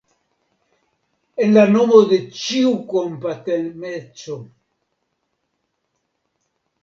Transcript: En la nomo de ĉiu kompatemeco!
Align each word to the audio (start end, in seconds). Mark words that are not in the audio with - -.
En 1.43 1.51
la 1.57 1.65
nomo 1.73 1.99
de 2.13 2.17
ĉiu 2.39 2.71
kompatemeco! 2.93 4.37